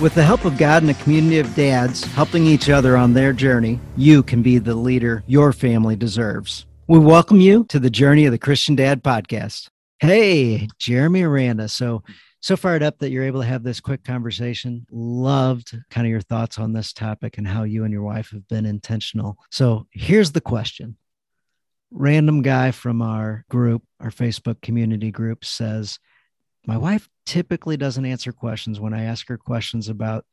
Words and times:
With 0.00 0.14
the 0.14 0.22
help 0.22 0.44
of 0.44 0.56
God 0.56 0.84
and 0.84 0.92
a 0.92 0.94
community 0.94 1.40
of 1.40 1.52
dads 1.56 2.04
helping 2.04 2.46
each 2.46 2.70
other 2.70 2.96
on 2.96 3.14
their 3.14 3.32
journey, 3.32 3.80
you 3.96 4.22
can 4.22 4.42
be 4.42 4.58
the 4.58 4.76
leader 4.76 5.24
your 5.26 5.52
family 5.52 5.96
deserves. 5.96 6.66
We 6.86 7.00
welcome 7.00 7.40
you 7.40 7.64
to 7.64 7.80
the 7.80 7.90
Journey 7.90 8.24
of 8.24 8.30
the 8.30 8.38
Christian 8.38 8.76
Dad 8.76 9.02
podcast. 9.02 9.70
Hey, 9.98 10.68
Jeremy 10.78 11.24
Aranda. 11.24 11.66
So, 11.66 12.04
so 12.38 12.56
fired 12.56 12.84
up 12.84 13.00
that 13.00 13.10
you're 13.10 13.24
able 13.24 13.40
to 13.40 13.46
have 13.48 13.64
this 13.64 13.80
quick 13.80 14.04
conversation. 14.04 14.86
Loved 14.92 15.76
kind 15.90 16.06
of 16.06 16.12
your 16.12 16.20
thoughts 16.20 16.60
on 16.60 16.72
this 16.72 16.92
topic 16.92 17.36
and 17.36 17.48
how 17.48 17.64
you 17.64 17.82
and 17.82 17.92
your 17.92 18.04
wife 18.04 18.30
have 18.30 18.46
been 18.46 18.66
intentional. 18.66 19.36
So, 19.50 19.88
here's 19.90 20.30
the 20.30 20.40
question 20.40 20.96
Random 21.90 22.42
guy 22.42 22.70
from 22.70 23.02
our 23.02 23.44
group, 23.50 23.82
our 23.98 24.10
Facebook 24.10 24.62
community 24.62 25.10
group, 25.10 25.44
says, 25.44 25.98
my 26.68 26.76
wife 26.76 27.08
typically 27.24 27.78
doesn't 27.78 28.04
answer 28.04 28.30
questions 28.30 28.78
when 28.78 28.92
I 28.92 29.04
ask 29.04 29.26
her 29.28 29.38
questions 29.38 29.88
about 29.88 30.26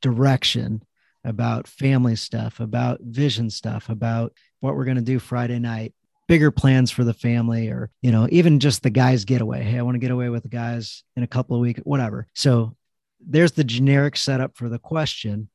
direction, 0.00 0.80
about 1.24 1.66
family 1.66 2.14
stuff, 2.14 2.60
about 2.60 3.00
vision 3.02 3.50
stuff, 3.50 3.88
about 3.88 4.32
what 4.60 4.76
we're 4.76 4.84
going 4.84 4.96
to 4.96 5.02
do 5.02 5.18
Friday 5.18 5.58
night, 5.58 5.92
bigger 6.28 6.52
plans 6.52 6.92
for 6.92 7.02
the 7.02 7.12
family, 7.12 7.68
or, 7.68 7.90
you 8.00 8.12
know, 8.12 8.28
even 8.30 8.60
just 8.60 8.84
the 8.84 8.90
guys' 8.90 9.24
getaway. 9.24 9.64
Hey, 9.64 9.76
I 9.76 9.82
want 9.82 9.96
to 9.96 10.00
get 10.00 10.12
away 10.12 10.28
with 10.28 10.44
the 10.44 10.48
guys 10.48 11.02
in 11.16 11.24
a 11.24 11.26
couple 11.28 11.56
of 11.56 11.62
weeks, 11.62 11.80
whatever. 11.82 12.28
So 12.32 12.76
there's 13.18 13.52
the 13.52 13.64
generic 13.64 14.16
setup 14.16 14.56
for 14.56 14.68
the 14.68 14.78
question. 14.78 15.48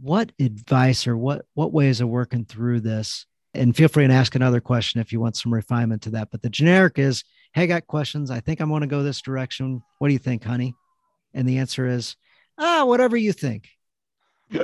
What 0.00 0.32
advice 0.40 1.06
or 1.06 1.16
what 1.16 1.46
what 1.54 1.72
ways 1.72 2.00
of 2.00 2.08
working 2.08 2.44
through 2.44 2.80
this? 2.80 3.24
And 3.54 3.74
feel 3.74 3.88
free 3.88 4.06
to 4.06 4.12
ask 4.12 4.34
another 4.34 4.60
question 4.60 5.00
if 5.00 5.12
you 5.12 5.20
want 5.20 5.36
some 5.36 5.54
refinement 5.54 6.02
to 6.02 6.10
that. 6.10 6.30
But 6.30 6.42
the 6.42 6.50
generic 6.50 6.98
is 6.98 7.24
Hey, 7.54 7.62
I 7.62 7.66
got 7.66 7.86
questions. 7.86 8.32
I 8.32 8.40
think 8.40 8.60
I'm 8.60 8.68
going 8.68 8.80
to 8.80 8.88
go 8.88 9.04
this 9.04 9.22
direction. 9.22 9.80
What 10.00 10.08
do 10.08 10.12
you 10.12 10.18
think, 10.18 10.42
honey? 10.42 10.74
And 11.34 11.48
the 11.48 11.58
answer 11.58 11.86
is, 11.86 12.16
ah, 12.58 12.84
whatever 12.84 13.16
you 13.16 13.32
think. 13.32 13.68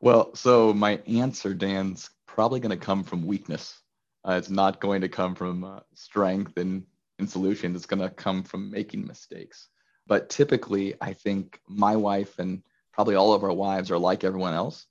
Well, 0.00 0.34
so 0.34 0.74
my 0.74 1.00
answer, 1.06 1.54
Dan's 1.54 2.10
probably 2.26 2.60
going 2.60 2.78
to 2.78 2.84
come 2.84 3.04
from 3.04 3.26
weakness. 3.26 3.80
Uh, 4.22 4.32
it's 4.32 4.50
not 4.50 4.78
going 4.78 5.00
to 5.00 5.08
come 5.08 5.34
from 5.34 5.64
uh, 5.64 5.80
strength 5.94 6.58
and, 6.58 6.84
and 7.18 7.28
solutions. 7.28 7.74
It's 7.74 7.86
going 7.86 8.02
to 8.02 8.10
come 8.10 8.42
from 8.42 8.70
making 8.70 9.06
mistakes. 9.06 9.68
But 10.06 10.28
typically, 10.28 10.94
I 11.00 11.14
think 11.14 11.58
my 11.66 11.96
wife 11.96 12.38
and 12.38 12.62
probably 12.92 13.14
all 13.14 13.32
of 13.32 13.44
our 13.44 13.52
wives 13.52 13.90
are 13.90 13.98
like 13.98 14.24
everyone 14.24 14.52
else. 14.52 14.84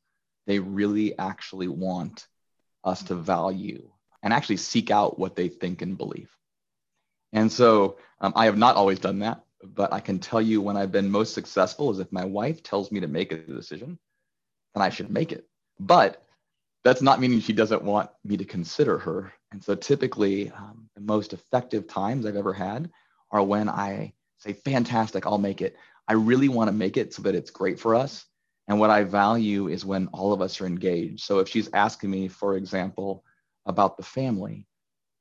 They 0.47 0.57
really 0.57 1.15
actually 1.19 1.67
want 1.67 2.25
us 2.83 3.03
to 3.03 3.15
value 3.15 3.89
and 4.21 4.33
actually 4.33 4.57
seek 4.57 4.91
out 4.91 5.19
what 5.19 5.35
they 5.35 5.49
think 5.49 5.81
and 5.81 5.97
believe. 5.97 6.29
And 7.31 7.51
so 7.51 7.97
um, 8.21 8.33
I 8.35 8.45
have 8.45 8.57
not 8.57 8.75
always 8.75 8.99
done 8.99 9.19
that, 9.19 9.43
but 9.63 9.91
I 9.91 9.99
can 9.99 10.19
tell 10.19 10.41
you 10.41 10.61
when 10.61 10.77
I've 10.77 10.91
been 10.91 11.09
most 11.09 11.33
successful 11.33 11.89
is 11.91 11.99
if 11.99 12.11
my 12.11 12.25
wife 12.25 12.63
tells 12.63 12.91
me 12.91 12.99
to 12.99 13.07
make 13.07 13.31
a 13.31 13.37
decision, 13.37 13.97
then 14.73 14.81
I 14.83 14.89
should 14.89 15.09
make 15.09 15.31
it. 15.31 15.47
But 15.79 16.23
that's 16.83 17.01
not 17.01 17.19
meaning 17.19 17.39
she 17.39 17.53
doesn't 17.53 17.83
want 17.83 18.09
me 18.23 18.37
to 18.37 18.45
consider 18.45 18.97
her. 18.99 19.33
And 19.51 19.63
so 19.63 19.75
typically, 19.75 20.51
um, 20.51 20.89
the 20.95 21.01
most 21.01 21.33
effective 21.33 21.87
times 21.87 22.25
I've 22.25 22.35
ever 22.35 22.53
had 22.53 22.89
are 23.31 23.43
when 23.43 23.69
I 23.69 24.13
say, 24.39 24.53
fantastic, 24.53 25.25
I'll 25.25 25.37
make 25.37 25.61
it. 25.61 25.77
I 26.07 26.13
really 26.13 26.49
want 26.49 26.67
to 26.67 26.73
make 26.73 26.97
it 26.97 27.13
so 27.13 27.21
that 27.23 27.35
it's 27.35 27.51
great 27.51 27.79
for 27.79 27.95
us. 27.95 28.25
And 28.67 28.79
what 28.79 28.89
I 28.89 29.03
value 29.03 29.67
is 29.67 29.85
when 29.85 30.07
all 30.07 30.31
of 30.31 30.41
us 30.41 30.61
are 30.61 30.65
engaged. 30.65 31.23
So 31.23 31.39
if 31.39 31.49
she's 31.49 31.69
asking 31.73 32.11
me, 32.11 32.27
for 32.27 32.55
example, 32.55 33.23
about 33.65 33.97
the 33.97 34.03
family, 34.03 34.67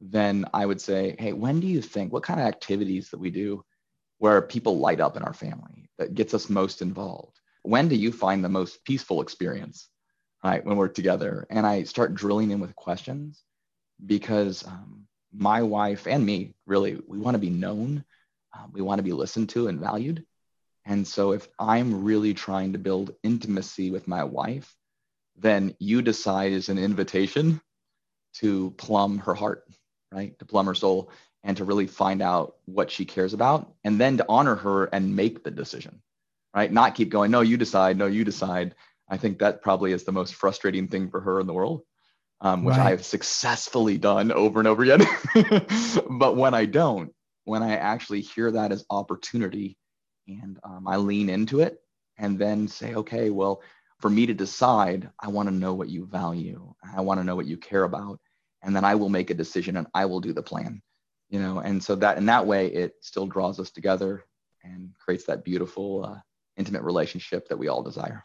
then 0.00 0.44
I 0.52 0.66
would 0.66 0.80
say, 0.80 1.16
hey, 1.18 1.32
when 1.32 1.60
do 1.60 1.66
you 1.66 1.82
think, 1.82 2.12
what 2.12 2.22
kind 2.22 2.40
of 2.40 2.46
activities 2.46 3.10
that 3.10 3.20
we 3.20 3.30
do 3.30 3.64
where 4.18 4.42
people 4.42 4.78
light 4.78 5.00
up 5.00 5.16
in 5.16 5.22
our 5.22 5.32
family 5.32 5.90
that 5.98 6.14
gets 6.14 6.34
us 6.34 6.50
most 6.50 6.82
involved? 6.82 7.38
When 7.62 7.88
do 7.88 7.96
you 7.96 8.12
find 8.12 8.44
the 8.44 8.48
most 8.48 8.84
peaceful 8.84 9.22
experience, 9.22 9.88
right, 10.44 10.64
when 10.64 10.76
we're 10.76 10.88
together? 10.88 11.46
And 11.50 11.66
I 11.66 11.84
start 11.84 12.14
drilling 12.14 12.50
in 12.50 12.60
with 12.60 12.74
questions 12.74 13.42
because 14.04 14.66
um, 14.66 15.06
my 15.32 15.62
wife 15.62 16.06
and 16.06 16.24
me, 16.24 16.54
really, 16.66 17.00
we 17.06 17.18
want 17.18 17.34
to 17.34 17.40
be 17.40 17.50
known, 17.50 18.04
uh, 18.56 18.66
we 18.72 18.82
want 18.82 18.98
to 18.98 19.04
be 19.04 19.12
listened 19.12 19.48
to 19.50 19.68
and 19.68 19.80
valued. 19.80 20.24
And 20.84 21.06
so 21.06 21.32
if 21.32 21.48
I'm 21.58 22.04
really 22.04 22.34
trying 22.34 22.72
to 22.72 22.78
build 22.78 23.14
intimacy 23.22 23.90
with 23.90 24.08
my 24.08 24.24
wife, 24.24 24.74
then 25.36 25.74
you 25.78 26.02
decide 26.02 26.52
is 26.52 26.68
an 26.68 26.78
invitation 26.78 27.60
to 28.34 28.70
plumb 28.72 29.18
her 29.18 29.34
heart 29.34 29.64
right? 30.12 30.38
To 30.38 30.44
plumb 30.44 30.66
her 30.66 30.74
soul 30.74 31.10
and 31.42 31.56
to 31.56 31.64
really 31.64 31.86
find 31.86 32.22
out 32.22 32.56
what 32.66 32.90
she 32.90 33.04
cares 33.04 33.34
about 33.34 33.72
and 33.84 34.00
then 34.00 34.18
to 34.18 34.26
honor 34.28 34.54
her 34.54 34.84
and 34.84 35.16
make 35.16 35.42
the 35.42 35.50
decision, 35.50 36.00
right? 36.54 36.70
Not 36.70 36.94
keep 36.94 37.08
going, 37.08 37.30
no, 37.30 37.40
you 37.40 37.56
decide, 37.56 37.96
no, 37.96 38.06
you 38.06 38.24
decide. 38.24 38.74
I 39.08 39.16
think 39.16 39.38
that 39.38 39.62
probably 39.62 39.92
is 39.92 40.04
the 40.04 40.12
most 40.12 40.34
frustrating 40.34 40.88
thing 40.88 41.10
for 41.10 41.20
her 41.20 41.40
in 41.40 41.46
the 41.46 41.52
world, 41.52 41.82
um, 42.40 42.64
which 42.64 42.76
right. 42.76 42.92
I've 42.92 43.04
successfully 43.04 43.98
done 43.98 44.30
over 44.30 44.60
and 44.60 44.68
over 44.68 44.82
again. 44.82 45.04
but 46.10 46.36
when 46.36 46.54
I 46.54 46.66
don't, 46.66 47.12
when 47.44 47.62
I 47.62 47.76
actually 47.76 48.20
hear 48.20 48.52
that 48.52 48.70
as 48.70 48.84
opportunity 48.88 49.76
and 50.26 50.58
um, 50.64 50.86
I 50.86 50.96
lean 50.96 51.28
into 51.28 51.60
it 51.60 51.80
and 52.18 52.38
then 52.38 52.68
say, 52.68 52.94
okay, 52.94 53.30
well, 53.30 53.62
for 53.98 54.10
me 54.10 54.26
to 54.26 54.34
decide, 54.34 55.08
I 55.20 55.28
want 55.28 55.48
to 55.48 55.54
know 55.54 55.74
what 55.74 55.88
you 55.88 56.06
value. 56.06 56.74
I 56.96 57.00
want 57.00 57.20
to 57.20 57.24
know 57.24 57.36
what 57.36 57.46
you 57.46 57.56
care 57.56 57.84
about 57.84 58.18
and 58.62 58.74
then 58.74 58.84
I 58.84 58.94
will 58.94 59.08
make 59.08 59.30
a 59.30 59.34
decision 59.34 59.76
and 59.76 59.86
I 59.94 60.04
will 60.06 60.20
do 60.20 60.32
the 60.32 60.42
plan. 60.42 60.82
You 61.28 61.40
know, 61.40 61.60
and 61.60 61.82
so 61.82 61.94
that 61.96 62.18
in 62.18 62.26
that 62.26 62.46
way 62.46 62.66
it 62.66 62.94
still 63.00 63.26
draws 63.26 63.58
us 63.58 63.70
together 63.70 64.24
and 64.62 64.90
creates 64.98 65.24
that 65.24 65.44
beautiful 65.44 66.04
uh, 66.04 66.20
intimate 66.58 66.82
relationship 66.82 67.48
that 67.48 67.56
we 67.56 67.68
all 67.68 67.82
desire. 67.82 68.22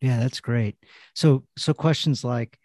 Yeah, 0.00 0.20
that's 0.20 0.40
great. 0.40 0.76
So 1.14 1.44
so 1.56 1.74
questions 1.74 2.22
like 2.22 2.58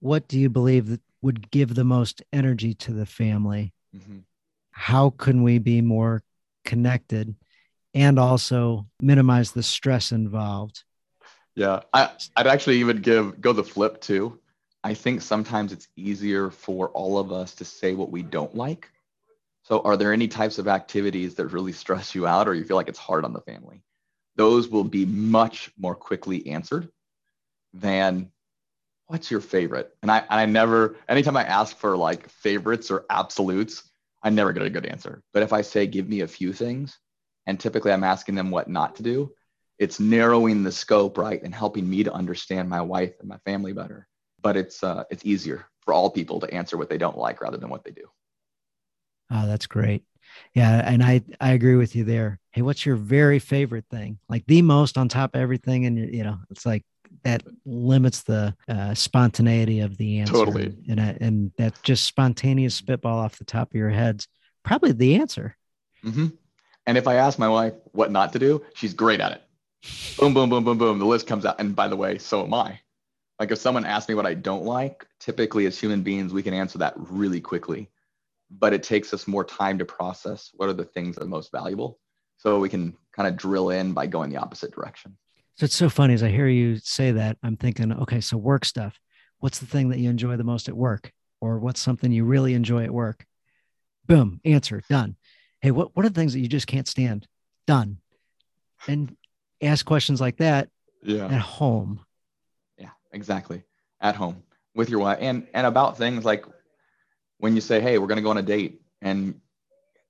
what 0.00 0.28
do 0.28 0.38
you 0.38 0.48
believe 0.48 0.88
that 0.88 1.02
would 1.20 1.50
give 1.50 1.74
the 1.74 1.84
most 1.84 2.22
energy 2.32 2.74
to 2.74 2.92
the 2.92 3.06
family? 3.06 3.72
Mm-hmm. 3.94 4.20
How 4.70 5.10
can 5.10 5.42
we 5.42 5.58
be 5.58 5.82
more 5.82 6.22
connected 6.64 7.34
and 7.94 8.18
also 8.18 8.86
minimize 9.00 9.52
the 9.52 9.62
stress 9.62 10.12
involved? 10.12 10.84
Yeah, 11.54 11.80
I, 11.92 12.10
I'd 12.36 12.46
actually 12.46 12.78
even 12.78 13.02
give 13.02 13.40
go 13.40 13.52
the 13.52 13.64
flip 13.64 14.00
too. 14.00 14.38
I 14.84 14.94
think 14.94 15.22
sometimes 15.22 15.72
it's 15.72 15.88
easier 15.96 16.50
for 16.50 16.88
all 16.90 17.18
of 17.18 17.30
us 17.30 17.54
to 17.56 17.64
say 17.64 17.94
what 17.94 18.10
we 18.10 18.22
don't 18.22 18.54
like. 18.54 18.90
So, 19.64 19.80
are 19.80 19.96
there 19.96 20.12
any 20.12 20.28
types 20.28 20.58
of 20.58 20.66
activities 20.66 21.34
that 21.36 21.46
really 21.48 21.72
stress 21.72 22.14
you 22.14 22.26
out 22.26 22.48
or 22.48 22.54
you 22.54 22.64
feel 22.64 22.76
like 22.76 22.88
it's 22.88 22.98
hard 22.98 23.24
on 23.24 23.32
the 23.32 23.40
family? 23.42 23.82
Those 24.36 24.68
will 24.68 24.84
be 24.84 25.04
much 25.04 25.70
more 25.78 25.94
quickly 25.94 26.46
answered 26.48 26.88
than 27.74 28.30
what's 29.06 29.30
your 29.30 29.40
favorite? 29.40 29.94
And 30.02 30.10
I, 30.10 30.24
I 30.28 30.46
never, 30.46 30.96
anytime 31.08 31.36
I 31.36 31.44
ask 31.44 31.76
for 31.76 31.96
like 31.96 32.28
favorites 32.28 32.90
or 32.90 33.04
absolutes, 33.10 33.91
I 34.22 34.30
never 34.30 34.52
get 34.52 34.62
a 34.62 34.70
good 34.70 34.86
answer. 34.86 35.22
But 35.32 35.42
if 35.42 35.52
I 35.52 35.62
say, 35.62 35.86
give 35.86 36.08
me 36.08 36.20
a 36.20 36.28
few 36.28 36.52
things, 36.52 36.98
and 37.46 37.58
typically 37.58 37.92
I'm 37.92 38.04
asking 38.04 38.34
them 38.36 38.50
what 38.50 38.68
not 38.68 38.96
to 38.96 39.02
do, 39.02 39.32
it's 39.78 39.98
narrowing 39.98 40.62
the 40.62 40.72
scope, 40.72 41.18
right? 41.18 41.42
And 41.42 41.54
helping 41.54 41.88
me 41.88 42.04
to 42.04 42.12
understand 42.12 42.68
my 42.68 42.80
wife 42.80 43.14
and 43.20 43.28
my 43.28 43.38
family 43.44 43.72
better 43.72 44.06
but 44.42 44.56
it's 44.56 44.82
uh, 44.82 45.04
it's 45.10 45.24
easier 45.24 45.66
for 45.80 45.94
all 45.94 46.10
people 46.10 46.40
to 46.40 46.52
answer 46.52 46.76
what 46.76 46.90
they 46.90 46.98
don't 46.98 47.16
like 47.16 47.40
rather 47.40 47.56
than 47.56 47.70
what 47.70 47.84
they 47.84 47.92
do. 47.92 48.04
Oh, 49.30 49.46
that's 49.46 49.66
great. 49.66 50.04
Yeah, 50.54 50.82
and 50.84 51.02
I 51.02 51.22
I 51.40 51.52
agree 51.52 51.76
with 51.76 51.96
you 51.96 52.04
there. 52.04 52.38
Hey, 52.50 52.62
what's 52.62 52.84
your 52.84 52.96
very 52.96 53.38
favorite 53.38 53.86
thing? 53.90 54.18
Like 54.28 54.44
the 54.46 54.62
most 54.62 54.98
on 54.98 55.08
top 55.08 55.34
of 55.34 55.40
everything, 55.40 55.86
and 55.86 56.12
you 56.12 56.24
know, 56.24 56.38
it's 56.50 56.66
like 56.66 56.84
that 57.24 57.42
limits 57.64 58.22
the 58.22 58.54
uh, 58.68 58.94
spontaneity 58.94 59.80
of 59.80 59.96
the 59.96 60.20
answer. 60.20 60.32
Totally. 60.32 60.76
And 60.88 61.00
and 61.00 61.52
that 61.58 61.80
just 61.82 62.04
spontaneous 62.04 62.74
spitball 62.74 63.18
off 63.18 63.38
the 63.38 63.44
top 63.44 63.70
of 63.70 63.74
your 63.74 63.90
head's 63.90 64.28
probably 64.62 64.92
the 64.92 65.16
answer. 65.16 65.56
Mm-hmm. 66.04 66.28
And 66.86 66.98
if 66.98 67.06
I 67.06 67.14
ask 67.14 67.38
my 67.38 67.48
wife 67.48 67.74
what 67.92 68.10
not 68.10 68.32
to 68.32 68.38
do, 68.38 68.64
she's 68.74 68.94
great 68.94 69.20
at 69.20 69.32
it. 69.32 69.42
boom, 70.18 70.34
boom, 70.34 70.50
boom, 70.50 70.64
boom, 70.64 70.78
boom. 70.78 70.98
The 70.98 71.04
list 71.04 71.26
comes 71.26 71.44
out. 71.44 71.60
And 71.60 71.76
by 71.76 71.88
the 71.88 71.96
way, 71.96 72.18
so 72.18 72.44
am 72.44 72.54
I. 72.54 72.80
Like 73.38 73.50
if 73.50 73.58
someone 73.58 73.84
asks 73.84 74.08
me 74.08 74.14
what 74.14 74.26
I 74.26 74.34
don't 74.34 74.64
like, 74.64 75.06
typically 75.18 75.66
as 75.66 75.78
human 75.78 76.02
beings, 76.02 76.32
we 76.32 76.42
can 76.42 76.54
answer 76.54 76.78
that 76.78 76.94
really 76.96 77.40
quickly. 77.40 77.90
But 78.50 78.72
it 78.72 78.82
takes 78.82 79.14
us 79.14 79.26
more 79.26 79.44
time 79.44 79.78
to 79.78 79.84
process 79.84 80.50
what 80.54 80.68
are 80.68 80.74
the 80.74 80.84
things 80.84 81.16
that 81.16 81.24
are 81.24 81.28
most 81.28 81.50
valuable. 81.50 81.98
So 82.36 82.58
we 82.58 82.68
can 82.68 82.96
kind 83.12 83.28
of 83.28 83.36
drill 83.36 83.70
in 83.70 83.92
by 83.92 84.06
going 84.06 84.30
the 84.30 84.36
opposite 84.36 84.72
direction. 84.72 85.16
So 85.56 85.64
it's 85.64 85.76
so 85.76 85.88
funny 85.88 86.14
as 86.14 86.22
I 86.22 86.28
hear 86.30 86.48
you 86.48 86.76
say 86.78 87.12
that, 87.12 87.36
I'm 87.42 87.56
thinking, 87.56 87.92
okay, 87.92 88.20
so 88.20 88.36
work 88.36 88.64
stuff. 88.64 88.98
what's 89.38 89.58
the 89.58 89.66
thing 89.66 89.88
that 89.88 89.98
you 89.98 90.08
enjoy 90.08 90.36
the 90.36 90.44
most 90.44 90.68
at 90.68 90.76
work? 90.76 91.12
Or 91.40 91.58
what's 91.58 91.80
something 91.80 92.12
you 92.12 92.24
really 92.24 92.54
enjoy 92.54 92.84
at 92.84 92.92
work? 92.92 93.26
Boom, 94.06 94.40
answer, 94.44 94.82
done. 94.88 95.16
Hey, 95.60 95.72
what, 95.72 95.96
what 95.96 96.06
are 96.06 96.08
the 96.08 96.14
things 96.14 96.32
that 96.32 96.38
you 96.40 96.46
just 96.48 96.68
can't 96.68 96.86
stand? 96.86 97.26
Done. 97.66 97.98
And 98.86 99.16
ask 99.60 99.84
questions 99.84 100.20
like 100.20 100.36
that 100.36 100.68
Yeah. 101.02 101.26
at 101.26 101.40
home. 101.40 102.00
Yeah, 102.78 102.90
exactly. 103.12 103.64
At 104.00 104.14
home 104.14 104.42
with 104.74 104.88
your 104.88 105.00
wife 105.00 105.18
and 105.20 105.46
and 105.54 105.66
about 105.66 105.98
things 105.98 106.24
like 106.24 106.44
when 107.38 107.54
you 107.54 107.60
say, 107.60 107.80
"Hey, 107.80 107.98
we're 107.98 108.06
going 108.08 108.16
to 108.16 108.22
go 108.22 108.30
on 108.30 108.38
a 108.38 108.42
date." 108.42 108.80
And 109.00 109.40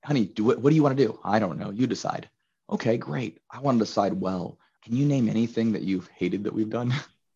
honey, 0.03 0.25
do 0.25 0.43
what 0.43 0.59
what 0.59 0.69
do 0.71 0.75
you 0.75 0.81
want 0.83 0.97
to 0.97 1.03
do? 1.05 1.19
I 1.23 1.37
don't 1.37 1.59
know. 1.59 1.69
You 1.69 1.85
decide. 1.85 2.27
Okay, 2.71 2.97
great. 2.97 3.39
I 3.51 3.59
want 3.59 3.77
to 3.77 3.85
decide 3.85 4.13
well. 4.13 4.57
Can 4.83 4.95
you 4.97 5.05
name 5.05 5.29
anything 5.29 5.71
that 5.73 5.83
you've 5.83 6.09
hated 6.09 6.43
that 6.43 6.53
we've 6.53 6.69
done? 6.69 6.93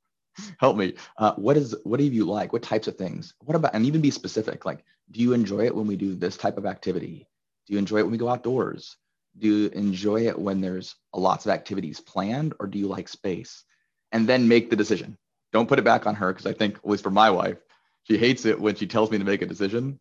Help 0.59 0.75
me. 0.75 0.95
Uh, 1.17 1.33
what 1.35 1.55
is 1.55 1.75
what 1.83 1.97
do 1.97 2.03
you 2.03 2.25
like? 2.25 2.51
What 2.51 2.61
types 2.61 2.87
of 2.87 2.97
things? 2.97 3.33
What 3.39 3.55
about 3.55 3.73
and 3.73 3.85
even 3.85 4.01
be 4.01 4.11
specific. 4.11 4.65
Like, 4.65 4.83
do 5.11 5.21
you 5.21 5.33
enjoy 5.33 5.65
it 5.65 5.75
when 5.75 5.87
we 5.87 5.95
do 5.95 6.13
this 6.13 6.35
type 6.35 6.57
of 6.57 6.65
activity? 6.65 7.27
Do 7.65 7.73
you 7.73 7.79
enjoy 7.79 7.99
it 7.99 8.03
when 8.03 8.11
we 8.11 8.17
go 8.17 8.29
outdoors? 8.29 8.97
Do 9.37 9.47
you 9.47 9.69
enjoy 9.69 10.27
it 10.27 10.37
when 10.37 10.61
there's 10.61 10.95
lots 11.15 11.45
of 11.45 11.51
activities 11.51 11.99
planned, 11.99 12.53
or 12.59 12.67
do 12.67 12.77
you 12.79 12.87
like 12.87 13.07
space? 13.07 13.63
And 14.11 14.27
then 14.27 14.47
make 14.47 14.69
the 14.69 14.75
decision. 14.75 15.17
Don't 15.53 15.69
put 15.69 15.79
it 15.79 15.85
back 15.85 16.05
on 16.05 16.15
her 16.15 16.33
because 16.33 16.45
I 16.45 16.53
think, 16.53 16.77
at 16.77 16.87
least 16.89 17.03
for 17.03 17.11
my 17.11 17.29
wife, 17.29 17.57
she 18.03 18.17
hates 18.17 18.45
it 18.45 18.59
when 18.59 18.75
she 18.75 18.87
tells 18.87 19.09
me 19.09 19.17
to 19.19 19.23
make 19.23 19.41
a 19.41 19.45
decision, 19.45 19.99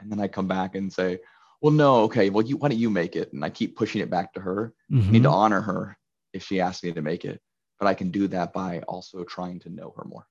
and 0.00 0.10
then 0.10 0.20
I 0.20 0.28
come 0.28 0.48
back 0.48 0.74
and 0.74 0.92
say, 0.92 1.20
"Well, 1.60 1.72
no, 1.72 2.02
okay. 2.04 2.30
Well, 2.30 2.44
you 2.44 2.56
why 2.56 2.68
don't 2.68 2.78
you 2.78 2.90
make 2.90 3.14
it?" 3.16 3.32
And 3.32 3.44
I 3.44 3.50
keep 3.50 3.76
pushing 3.76 4.00
it 4.00 4.10
back 4.10 4.34
to 4.34 4.40
her. 4.40 4.74
I 5.06 5.12
need 5.12 5.22
to 5.22 5.28
Mhm. 5.28 5.32
honor 5.32 5.60
her 5.60 5.96
if 6.32 6.44
she 6.44 6.60
asks 6.60 6.82
me 6.82 6.92
to 6.92 7.02
make 7.02 7.24
it, 7.24 7.40
but 7.78 7.86
I 7.86 7.94
can 7.94 8.10
do 8.10 8.28
that 8.28 8.52
by 8.52 8.80
also 8.80 9.24
trying 9.24 9.60
to 9.60 9.70
know 9.70 9.92
her 9.96 10.04
more. 10.04 10.26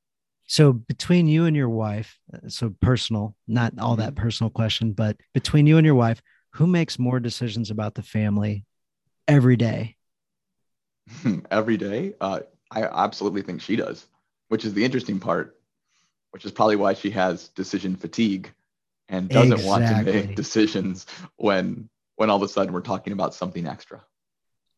So 0.45 0.73
between 0.73 1.27
you 1.27 1.45
and 1.45 1.55
your 1.55 1.69
wife, 1.69 2.17
so 2.47 2.73
personal, 2.81 3.35
not 3.47 3.73
all 3.79 3.95
that 3.97 4.15
personal 4.15 4.49
question, 4.49 4.93
but 4.93 5.17
between 5.33 5.67
you 5.67 5.77
and 5.77 5.85
your 5.85 5.95
wife, 5.95 6.21
who 6.53 6.65
makes 6.65 6.97
more 6.97 7.19
decisions 7.19 7.69
about 7.69 7.93
the 7.93 8.01
family 8.01 8.65
every 9.27 9.55
day? 9.55 9.95
Every 11.51 11.77
day, 11.77 12.13
uh, 12.21 12.41
I 12.71 12.83
absolutely 12.83 13.41
think 13.41 13.61
she 13.61 13.75
does, 13.75 14.05
which 14.49 14.63
is 14.63 14.75
the 14.75 14.85
interesting 14.85 15.19
part, 15.19 15.59
which 16.31 16.45
is 16.45 16.51
probably 16.51 16.75
why 16.75 16.93
she 16.93 17.09
has 17.11 17.47
decision 17.49 17.95
fatigue 17.95 18.51
and 19.07 19.27
doesn't 19.27 19.63
want 19.63 19.87
to 19.87 20.03
make 20.03 20.35
decisions 20.35 21.07
when 21.37 21.89
when 22.17 22.29
all 22.29 22.37
of 22.37 22.43
a 22.43 22.47
sudden 22.47 22.73
we're 22.73 22.81
talking 22.81 23.13
about 23.13 23.33
something 23.33 23.65
extra. 23.65 24.03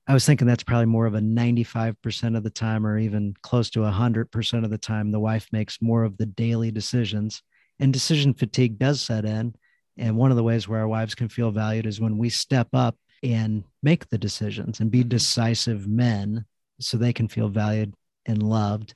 I 0.07 0.13
was 0.13 0.25
thinking 0.25 0.47
that's 0.47 0.63
probably 0.63 0.87
more 0.87 1.05
of 1.05 1.13
a 1.13 1.21
95% 1.21 2.35
of 2.35 2.43
the 2.43 2.49
time, 2.49 2.85
or 2.85 2.97
even 2.97 3.35
close 3.43 3.69
to 3.71 3.81
100% 3.81 4.65
of 4.65 4.71
the 4.71 4.77
time, 4.77 5.11
the 5.11 5.19
wife 5.19 5.47
makes 5.51 5.81
more 5.81 6.03
of 6.03 6.17
the 6.17 6.25
daily 6.25 6.71
decisions. 6.71 7.43
And 7.79 7.93
decision 7.93 8.33
fatigue 8.33 8.77
does 8.77 9.01
set 9.01 9.25
in. 9.25 9.55
And 9.97 10.17
one 10.17 10.31
of 10.31 10.37
the 10.37 10.43
ways 10.43 10.67
where 10.67 10.79
our 10.79 10.87
wives 10.87 11.15
can 11.15 11.29
feel 11.29 11.51
valued 11.51 11.85
is 11.85 12.01
when 12.01 12.17
we 12.17 12.29
step 12.29 12.69
up 12.73 12.97
and 13.23 13.63
make 13.83 14.09
the 14.09 14.17
decisions 14.17 14.79
and 14.79 14.89
be 14.89 15.03
Mhm. 15.03 15.09
decisive 15.09 15.87
men 15.87 16.45
so 16.79 16.97
they 16.97 17.13
can 17.13 17.27
feel 17.27 17.49
valued 17.49 17.93
and 18.25 18.41
loved. 18.41 18.95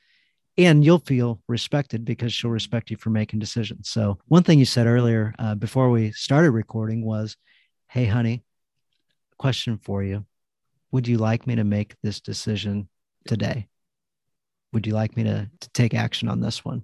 And 0.58 0.86
you'll 0.86 1.00
feel 1.00 1.42
respected 1.48 2.06
because 2.06 2.34
she'll 2.34 2.52
respect 2.52 2.90
you 2.92 2.98
for 2.98 3.10
making 3.10 3.40
decisions. 3.40 3.90
So, 3.90 4.20
one 4.28 4.44
thing 4.44 4.60
you 4.60 4.66
said 4.66 4.88
earlier 4.88 5.34
uh, 5.38 5.56
before 5.56 5.90
we 5.90 6.12
started 6.14 6.52
recording 6.52 7.06
was, 7.06 7.38
Hey, 7.90 8.06
honey, 8.06 8.44
question 9.38 9.78
for 9.78 10.04
you 10.04 10.26
would 10.96 11.10
you 11.10 11.18
like 11.18 11.46
me 11.46 11.56
to 11.56 11.66
make 11.66 11.94
this 12.04 12.22
decision 12.22 12.88
today? 13.28 13.68
Would 14.72 14.88
you 14.88 14.94
like 14.94 15.18
me 15.18 15.26
to, 15.26 15.50
to 15.60 15.70
take 15.72 15.94
action 15.94 16.30
on 16.30 16.40
this 16.40 16.64
one? 16.64 16.84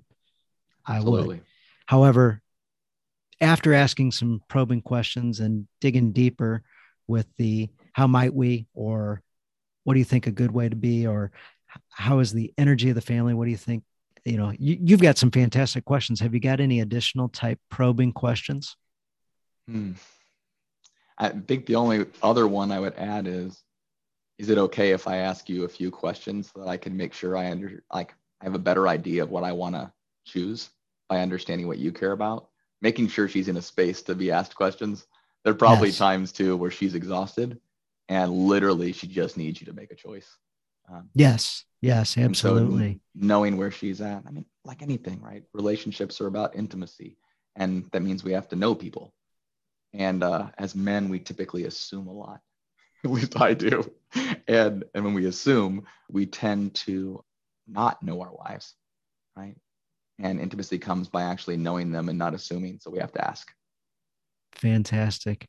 I 0.85 0.99
would. 0.99 1.07
Absolutely. 1.07 1.41
However, 1.85 2.41
after 3.39 3.73
asking 3.73 4.11
some 4.11 4.41
probing 4.49 4.81
questions 4.81 5.39
and 5.39 5.65
digging 5.79 6.11
deeper 6.11 6.61
with 7.07 7.25
the 7.37 7.69
how 7.93 8.05
might 8.05 8.33
we, 8.33 8.67
or 8.73 9.21
what 9.85 9.93
do 9.93 9.99
you 9.99 10.05
think 10.05 10.27
a 10.27 10.31
good 10.31 10.51
way 10.51 10.67
to 10.67 10.75
be, 10.75 11.07
or 11.07 11.31
how 11.87 12.19
is 12.19 12.33
the 12.33 12.53
energy 12.57 12.89
of 12.89 12.95
the 12.95 13.01
family? 13.01 13.33
What 13.33 13.45
do 13.45 13.51
you 13.51 13.57
think? 13.57 13.81
You 14.25 14.35
know, 14.35 14.51
you, 14.59 14.77
you've 14.81 15.01
got 15.01 15.17
some 15.17 15.31
fantastic 15.31 15.85
questions. 15.85 16.19
Have 16.19 16.33
you 16.33 16.41
got 16.41 16.59
any 16.59 16.81
additional 16.81 17.29
type 17.29 17.59
probing 17.69 18.11
questions? 18.11 18.75
Hmm. 19.69 19.93
I 21.17 21.29
think 21.29 21.65
the 21.65 21.75
only 21.75 22.07
other 22.21 22.45
one 22.45 22.73
I 22.73 22.79
would 22.81 22.95
add 22.95 23.25
is, 23.25 23.63
is 24.41 24.49
it 24.49 24.57
okay 24.57 24.89
if 24.89 25.07
I 25.07 25.17
ask 25.17 25.47
you 25.49 25.65
a 25.65 25.69
few 25.69 25.91
questions 25.91 26.51
so 26.51 26.61
that 26.61 26.67
I 26.67 26.75
can 26.75 26.97
make 26.97 27.13
sure 27.13 27.37
I 27.37 27.51
under 27.51 27.83
like 27.93 28.15
I 28.41 28.45
have 28.45 28.55
a 28.55 28.59
better 28.59 28.87
idea 28.87 29.21
of 29.21 29.29
what 29.29 29.43
I 29.43 29.51
want 29.51 29.75
to 29.75 29.93
choose 30.25 30.71
by 31.09 31.21
understanding 31.21 31.67
what 31.67 31.77
you 31.77 31.91
care 31.91 32.13
about, 32.13 32.49
making 32.81 33.07
sure 33.07 33.27
she's 33.27 33.49
in 33.49 33.57
a 33.57 33.61
space 33.61 34.01
to 34.03 34.15
be 34.15 34.31
asked 34.31 34.55
questions. 34.55 35.05
There 35.43 35.53
are 35.53 35.57
probably 35.57 35.89
Yes. 35.89 35.99
times 35.99 36.31
too 36.31 36.57
where 36.57 36.71
she's 36.71 36.95
exhausted 36.95 37.61
and 38.09 38.31
literally 38.31 38.93
she 38.93 39.05
just 39.05 39.37
needs 39.37 39.61
you 39.61 39.67
to 39.67 39.73
make 39.73 39.91
a 39.91 39.95
choice. 39.95 40.27
Um, 40.91 41.09
Yes, 41.13 41.65
yes, 41.81 42.17
and 42.17 42.35
so 42.35 42.49
absolutely. 42.57 42.99
knowing 43.13 43.57
where 43.57 43.69
she's 43.69 44.01
at, 44.01 44.23
I 44.27 44.31
mean, 44.31 44.45
like 44.65 44.81
anything, 44.81 45.21
right? 45.21 45.43
Relationships 45.53 46.19
are 46.19 46.27
about 46.27 46.55
intimacy, 46.55 47.15
and 47.55 47.85
that 47.91 48.01
means 48.01 48.23
we 48.23 48.31
have 48.33 48.49
to 48.49 48.55
know 48.55 48.73
people. 48.73 49.13
And 49.93 50.23
uh, 50.23 50.49
as 50.57 50.73
men, 50.73 51.09
we 51.09 51.19
typically 51.19 51.65
assume 51.65 52.07
a 52.07 52.11
lot. 52.11 52.41
At 53.05 53.11
least 53.11 53.39
I 53.39 53.53
do. 53.53 53.91
And 54.47 54.83
and 54.93 55.03
when 55.03 55.13
we 55.13 55.25
assume, 55.25 55.85
we 56.09 56.25
tend 56.25 56.75
to 56.75 57.23
not 57.67 58.03
know 58.03 58.21
our 58.21 58.31
wives, 58.33 58.75
right? 59.35 59.55
And 60.19 60.39
intimacy 60.39 60.77
comes 60.77 61.07
by 61.07 61.23
actually 61.23 61.57
knowing 61.57 61.91
them 61.91 62.09
and 62.09 62.19
not 62.19 62.33
assuming. 62.33 62.79
So 62.79 62.91
we 62.91 62.99
have 62.99 63.13
to 63.13 63.27
ask. 63.27 63.51
Fantastic. 64.53 65.47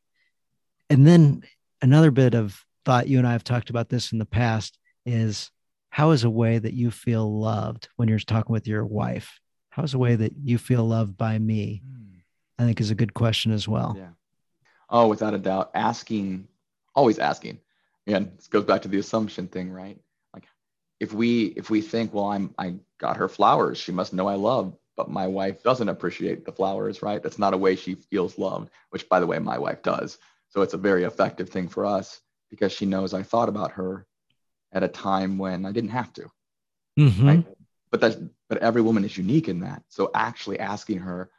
And 0.88 1.06
then 1.06 1.42
another 1.82 2.10
bit 2.10 2.34
of 2.34 2.64
thought 2.84 3.08
you 3.08 3.18
and 3.18 3.26
I 3.26 3.32
have 3.32 3.44
talked 3.44 3.70
about 3.70 3.88
this 3.88 4.12
in 4.12 4.18
the 4.18 4.24
past 4.24 4.78
is 5.04 5.50
how 5.90 6.12
is 6.12 6.24
a 6.24 6.30
way 6.30 6.58
that 6.58 6.72
you 6.72 6.90
feel 6.90 7.38
loved 7.38 7.88
when 7.96 8.08
you're 8.08 8.18
talking 8.18 8.52
with 8.52 8.66
your 8.66 8.86
wife? 8.86 9.40
How 9.70 9.82
is 9.82 9.94
a 9.94 9.98
way 9.98 10.16
that 10.16 10.32
you 10.42 10.56
feel 10.58 10.84
loved 10.84 11.16
by 11.16 11.38
me? 11.38 11.82
Hmm. 11.84 12.02
I 12.58 12.64
think 12.64 12.80
is 12.80 12.90
a 12.90 12.94
good 12.94 13.14
question 13.14 13.52
as 13.52 13.66
well. 13.66 13.94
Yeah. 13.98 14.10
Oh, 14.88 15.08
without 15.08 15.34
a 15.34 15.38
doubt, 15.38 15.70
asking, 15.74 16.46
always 16.94 17.18
asking. 17.18 17.60
Again, 18.06 18.32
this 18.36 18.48
goes 18.48 18.64
back 18.64 18.82
to 18.82 18.88
the 18.88 18.98
assumption 18.98 19.48
thing, 19.48 19.70
right? 19.70 19.98
Like 20.34 20.44
if 21.00 21.12
we 21.12 21.46
if 21.56 21.70
we 21.70 21.80
think, 21.80 22.12
well, 22.14 22.26
I'm 22.26 22.54
I 22.58 22.76
got 22.98 23.16
her 23.18 23.28
flowers, 23.28 23.78
she 23.78 23.92
must 23.92 24.12
know 24.12 24.28
I 24.28 24.34
love, 24.34 24.76
but 24.96 25.10
my 25.10 25.26
wife 25.26 25.62
doesn't 25.62 25.88
appreciate 25.88 26.44
the 26.44 26.52
flowers, 26.52 27.02
right? 27.02 27.22
That's 27.22 27.38
not 27.38 27.54
a 27.54 27.58
way 27.58 27.76
she 27.76 27.94
feels 27.94 28.38
loved, 28.38 28.70
which 28.90 29.08
by 29.08 29.20
the 29.20 29.26
way, 29.26 29.38
my 29.38 29.58
wife 29.58 29.82
does. 29.82 30.18
So 30.50 30.62
it's 30.62 30.74
a 30.74 30.78
very 30.78 31.04
effective 31.04 31.50
thing 31.50 31.68
for 31.68 31.86
us 31.86 32.20
because 32.50 32.72
she 32.72 32.86
knows 32.86 33.14
I 33.14 33.22
thought 33.22 33.48
about 33.48 33.72
her 33.72 34.06
at 34.72 34.82
a 34.84 34.88
time 34.88 35.38
when 35.38 35.66
I 35.66 35.72
didn't 35.72 35.90
have 35.90 36.12
to 36.14 36.30
Mhm. 36.98 37.26
right? 37.26 37.46
But 37.90 38.00
that's 38.00 38.16
but 38.48 38.58
every 38.58 38.82
woman 38.82 39.04
is 39.04 39.16
unique 39.16 39.48
in 39.48 39.60
that. 39.60 39.84
So 39.88 40.10
actually 40.14 40.60
asking 40.60 40.98
her, 41.00 41.30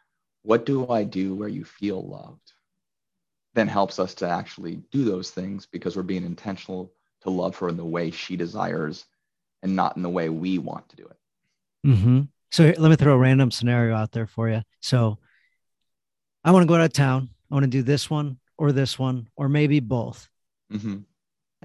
what 0.44 0.66
do 0.66 0.90
I 0.90 1.04
do 1.04 1.36
where 1.36 1.50
you 1.50 1.66
feel 1.66 2.02
loved? 2.08 2.53
Then 3.54 3.68
helps 3.68 4.00
us 4.00 4.14
to 4.16 4.28
actually 4.28 4.78
do 4.92 5.06
those 5.06 5.32
things 5.32 5.66
because 5.66 5.96
we're 5.96 6.04
being 6.04 6.26
intentional 6.26 6.92
to 7.22 7.30
love 7.30 7.56
her 7.58 7.70
in 7.70 7.78
the 7.78 7.86
way 7.86 8.12
she 8.12 8.36
desires 8.36 9.06
and 9.62 9.76
not 9.76 9.96
in 9.96 10.04
the 10.04 10.10
way 10.10 10.30
we 10.30 10.58
want 10.58 10.90
to 10.90 10.96
do 10.96 11.06
it. 11.06 11.18
hmm 11.84 12.22
So 12.52 12.74
let 12.78 12.90
me 12.90 12.96
throw 12.96 13.14
a 13.14 13.18
random 13.18 13.52
scenario 13.52 13.96
out 13.96 14.12
there 14.12 14.28
for 14.28 14.50
you. 14.50 14.62
So 14.82 15.20
I 16.44 16.52
want 16.52 16.64
to 16.64 16.68
go 16.68 16.76
out 16.76 16.82
of 16.82 16.94
town. 16.94 17.30
I 17.50 17.56
want 17.56 17.64
to 17.64 17.70
do 17.70 17.84
this 17.84 18.10
one 18.10 18.40
or 18.58 18.72
this 18.72 18.98
one, 19.00 19.28
or 19.36 19.50
maybe 19.50 19.80
both. 19.80 20.30
hmm 20.70 20.98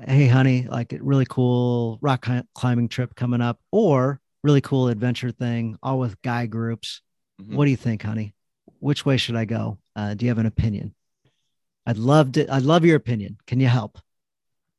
Hey, 0.07 0.29
honey, 0.29 0.67
like 0.69 0.93
a 0.93 1.03
really 1.03 1.27
cool 1.29 1.99
rock 2.01 2.27
climbing 2.55 2.89
trip 2.89 3.17
coming 3.17 3.41
up, 3.41 3.59
or 3.73 4.21
really 4.45 4.61
cool 4.61 4.89
adventure 4.89 5.33
thing, 5.33 5.77
all 5.83 5.99
with 5.99 6.21
guy 6.23 6.47
groups. 6.47 7.03
Mhm. 7.43 7.55
What 7.57 7.65
do 7.65 7.73
you 7.73 7.77
think, 7.77 8.03
honey? 8.03 8.35
Which 8.79 9.05
way 9.05 9.17
should 9.17 9.35
I 9.35 9.45
go? 9.45 9.79
Uh, 9.97 10.15
do 10.15 10.25
you 10.25 10.31
have 10.31 10.39
an 10.39 10.47
opinion? 10.47 10.95
I'd 11.89 11.97
love 11.97 12.33
to. 12.33 12.47
I'd 12.53 12.65
love 12.65 12.85
your 12.85 12.97
opinion. 12.97 13.39
Can 13.47 13.61
you 13.61 13.67
help? 13.67 13.99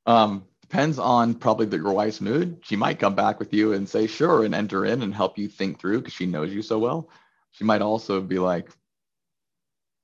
Um, 0.05 0.45
depends 0.61 0.99
on 0.99 1.33
probably 1.33 1.65
the, 1.65 1.81
wife's 1.81 2.21
mood. 2.21 2.59
She 2.61 2.75
might 2.75 2.99
come 2.99 3.15
back 3.15 3.39
with 3.39 3.51
you 3.51 3.73
and 3.73 3.89
say, 3.89 4.05
sure, 4.05 4.45
and 4.45 4.53
enter 4.53 4.85
in 4.85 5.01
and 5.01 5.13
help 5.13 5.35
you 5.35 5.47
think 5.47 5.79
through 5.79 6.01
because 6.01 6.13
she 6.13 6.27
knows 6.27 6.53
you 6.53 6.61
so 6.61 6.77
well. 6.77 7.09
She 7.49 7.63
might 7.63 7.81
also 7.81 8.21
be 8.21 8.37
like, 8.37 8.69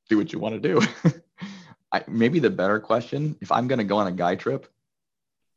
do 0.09 0.17
what 0.17 0.33
you 0.33 0.39
want 0.39 0.59
to 0.59 0.67
do. 0.67 0.81
I, 1.91 2.03
maybe 2.07 2.39
the 2.39 2.50
better 2.50 2.79
question 2.79 3.38
if 3.39 3.51
I'm 3.51 3.67
going 3.67 3.77
to 3.77 3.85
go 3.85 3.97
on 3.97 4.07
a 4.07 4.12
guy 4.12 4.33
trip, 4.33 4.65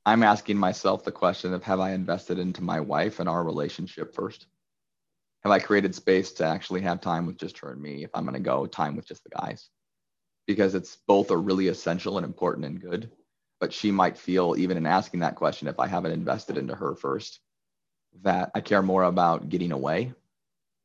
I'm 0.04 0.22
asking 0.22 0.58
myself 0.58 1.02
the 1.02 1.12
question 1.12 1.54
of 1.54 1.62
have 1.62 1.80
I 1.80 1.92
invested 1.92 2.38
into 2.38 2.62
my 2.62 2.80
wife 2.80 3.20
and 3.20 3.28
our 3.28 3.42
relationship 3.42 4.14
first? 4.14 4.46
Have 5.44 5.52
I 5.52 5.60
created 5.60 5.94
space 5.94 6.32
to 6.32 6.44
actually 6.44 6.82
have 6.82 7.00
time 7.00 7.24
with 7.24 7.38
just 7.38 7.56
her 7.60 7.72
and 7.72 7.80
me 7.80 8.04
if 8.04 8.10
I'm 8.12 8.24
going 8.24 8.34
to 8.34 8.40
go 8.40 8.66
time 8.66 8.96
with 8.96 9.08
just 9.08 9.24
the 9.24 9.30
guys? 9.30 9.70
Because 10.48 10.74
it's 10.74 10.96
both 11.06 11.30
are 11.30 11.40
really 11.40 11.68
essential 11.68 12.18
and 12.18 12.26
important 12.26 12.66
and 12.66 12.80
good 12.80 13.10
but 13.60 13.72
she 13.72 13.90
might 13.90 14.16
feel 14.16 14.54
even 14.56 14.76
in 14.76 14.86
asking 14.86 15.20
that 15.20 15.34
question 15.34 15.68
if 15.68 15.78
i 15.78 15.86
haven't 15.86 16.12
invested 16.12 16.56
into 16.56 16.74
her 16.74 16.94
first 16.94 17.40
that 18.22 18.50
i 18.54 18.60
care 18.60 18.82
more 18.82 19.02
about 19.02 19.48
getting 19.48 19.72
away 19.72 20.12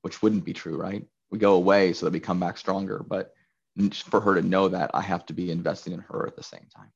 which 0.03 0.21
wouldn't 0.21 0.45
be 0.45 0.53
true, 0.53 0.77
right? 0.77 1.03
We 1.31 1.39
go 1.39 1.55
away 1.55 1.93
so 1.93 2.05
that 2.05 2.13
we 2.13 2.19
come 2.19 2.39
back 2.39 2.57
stronger. 2.57 2.99
But 2.99 3.33
for 4.05 4.21
her 4.21 4.35
to 4.35 4.41
know 4.41 4.67
that, 4.67 4.91
I 4.93 5.01
have 5.01 5.25
to 5.27 5.33
be 5.33 5.49
investing 5.49 5.93
in 5.93 5.99
her 5.99 6.27
at 6.27 6.35
the 6.35 6.43
same 6.43 6.67
time. 6.75 6.91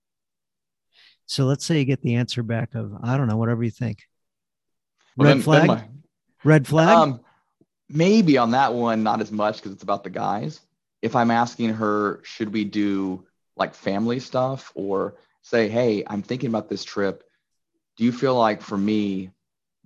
So 1.26 1.46
let's 1.46 1.66
say 1.66 1.80
you 1.80 1.86
get 1.86 2.02
the 2.02 2.16
answer 2.16 2.44
back 2.44 2.76
of, 2.76 2.94
I 3.02 3.18
don't 3.18 3.28
know, 3.28 3.38
whatever 3.38 3.64
you 3.64 3.72
think. 3.72 4.04
Red 5.18 5.38
then, 5.38 5.42
flag? 5.42 5.60
Then 5.62 5.68
my, 5.68 5.84
Red 6.44 6.68
flag? 6.68 6.90
Um, 6.90 7.22
maybe 7.90 8.38
on 8.38 8.52
that 8.52 8.74
one, 8.74 9.04
not 9.04 9.22
as 9.22 9.32
much 9.32 9.58
because 9.58 9.72
it's 9.72 9.84
about 9.84 10.04
the 10.04 10.10
guys. 10.10 10.60
If 11.02 11.16
I'm 11.16 11.32
asking 11.32 11.74
her, 11.76 12.22
should 12.24 12.54
we 12.54 12.64
do 12.64 13.26
like 13.56 13.76
family 13.76 14.20
stuff 14.20 14.72
or 14.76 15.16
say, 15.42 15.70
hey, 15.70 16.04
I'm 16.06 16.22
thinking 16.22 16.50
about 16.50 16.70
this 16.70 16.84
trip. 16.84 17.24
Do 17.98 18.04
you 18.04 18.12
feel 18.12 18.36
like 18.36 18.62
for 18.62 18.78
me, 18.78 19.32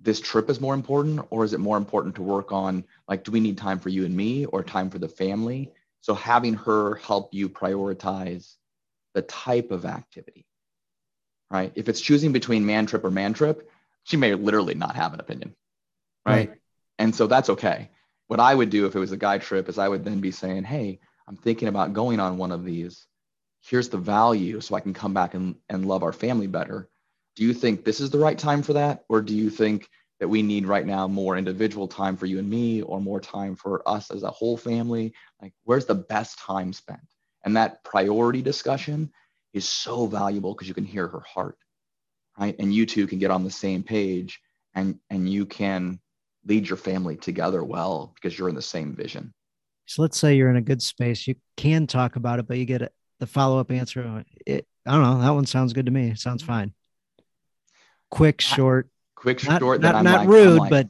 this 0.02 0.20
trip 0.20 0.50
is 0.50 0.60
more 0.60 0.74
important 0.74 1.24
or 1.30 1.44
is 1.44 1.52
it 1.52 1.60
more 1.60 1.76
important 1.76 2.16
to 2.16 2.22
work 2.22 2.52
on 2.52 2.84
like 3.08 3.24
do 3.24 3.30
we 3.30 3.40
need 3.40 3.56
time 3.56 3.78
for 3.78 3.88
you 3.88 4.04
and 4.04 4.16
me 4.16 4.44
or 4.46 4.62
time 4.62 4.90
for 4.90 4.98
the 4.98 5.08
family 5.08 5.70
so 6.00 6.14
having 6.14 6.54
her 6.54 6.96
help 6.96 7.32
you 7.32 7.48
prioritize 7.48 8.56
the 9.14 9.22
type 9.22 9.70
of 9.70 9.84
activity 9.84 10.44
right 11.50 11.72
if 11.76 11.88
it's 11.88 12.00
choosing 12.00 12.32
between 12.32 12.66
man 12.66 12.86
trip 12.86 13.04
or 13.04 13.10
man 13.10 13.32
trip 13.32 13.70
she 14.02 14.16
may 14.16 14.34
literally 14.34 14.74
not 14.74 14.96
have 14.96 15.14
an 15.14 15.20
opinion 15.20 15.54
right, 16.26 16.48
right. 16.48 16.58
and 16.98 17.14
so 17.14 17.26
that's 17.26 17.50
okay 17.50 17.88
what 18.28 18.40
i 18.40 18.54
would 18.54 18.70
do 18.70 18.86
if 18.86 18.96
it 18.96 19.00
was 19.00 19.12
a 19.12 19.16
guy 19.16 19.38
trip 19.38 19.68
is 19.68 19.78
i 19.78 19.88
would 19.88 20.04
then 20.04 20.20
be 20.20 20.32
saying 20.32 20.64
hey 20.64 20.98
i'm 21.28 21.36
thinking 21.36 21.68
about 21.68 21.92
going 21.94 22.20
on 22.20 22.38
one 22.38 22.52
of 22.52 22.64
these. 22.64 23.06
Here's 23.62 23.88
the 23.90 23.98
value 23.98 24.60
so 24.60 24.76
i 24.76 24.80
can 24.80 24.94
come 24.94 25.14
back 25.14 25.34
and, 25.34 25.56
and 25.70 25.86
love 25.86 26.02
our 26.04 26.12
family 26.14 26.48
better. 26.48 26.90
Do 27.36 27.44
you 27.44 27.54
think 27.54 27.84
this 27.84 28.00
is 28.00 28.10
the 28.10 28.18
right 28.20 28.38
time 28.38 28.62
for 28.62 28.74
that? 28.74 29.04
Or 29.08 29.22
do 29.22 29.34
you 29.34 29.50
think 29.50 29.88
that 30.20 30.28
we 30.28 30.42
need 30.42 30.66
right 30.66 30.86
now 30.86 31.08
more 31.08 31.38
individual 31.38 31.88
time 31.88 32.16
for 32.16 32.26
you 32.26 32.38
and 32.40 32.50
me 32.50 32.82
or 32.82 33.00
more 33.00 33.20
time 33.20 33.56
for 33.56 33.88
us 33.88 34.10
as 34.12 34.24
a 34.24 34.30
whole 34.30 34.56
family? 34.58 35.14
Like 35.42 35.54
where's 35.64 35.86
the 35.86 35.96
best 35.96 36.38
time 36.40 36.72
spent? 36.74 37.00
And 37.44 37.56
that 37.56 37.84
priority 37.84 38.42
discussion 38.42 39.12
is 39.54 39.68
so 39.68 40.06
valuable 40.06 40.54
because 40.54 40.68
you 40.68 40.74
can 40.74 40.86
hear 40.86 41.08
her 41.08 41.22
heart 41.22 41.58
right? 42.38 42.56
And 42.60 42.74
you 42.74 42.86
two 42.86 43.08
can 43.08 43.20
get 43.20 43.32
on 43.32 43.44
the 43.44 43.52
same 43.52 43.84
page 43.84 44.40
and 44.74 45.00
and 45.10 45.30
you 45.30 45.46
can 45.46 46.00
lead 46.46 46.68
your 46.68 46.76
family 46.76 47.16
together 47.16 47.62
well 47.62 48.12
because 48.14 48.38
you're 48.38 48.48
in 48.48 48.54
the 48.54 48.62
same 48.62 48.94
vision 48.94 49.32
so 49.86 50.02
let's 50.02 50.18
say 50.18 50.34
you're 50.34 50.50
in 50.50 50.56
a 50.56 50.62
good 50.62 50.82
space 50.82 51.26
you 51.26 51.34
can 51.56 51.86
talk 51.86 52.16
about 52.16 52.38
it 52.38 52.46
but 52.46 52.56
you 52.56 52.64
get 52.64 52.92
the 53.20 53.26
follow-up 53.26 53.70
answer 53.70 54.24
it, 54.46 54.66
i 54.86 54.92
don't 54.92 55.02
know 55.02 55.20
that 55.20 55.30
one 55.30 55.46
sounds 55.46 55.72
good 55.72 55.86
to 55.86 55.92
me 55.92 56.10
It 56.10 56.18
sounds 56.18 56.42
fine 56.42 56.72
quick, 58.12 58.40
short. 58.40 58.88
Quick, 59.16 59.44
not, 59.48 59.60
short. 59.60 59.80
Not, 59.80 60.04
not 60.04 60.20
like, 60.20 60.28
rude, 60.28 60.58
like, 60.58 60.70
but 60.70 60.88